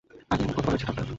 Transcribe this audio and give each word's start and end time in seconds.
আগে 0.31 0.43
এমন 0.43 0.53
কতবার 0.53 0.71
হয়েছে, 0.73 0.85
ডাক্তার? 0.87 1.05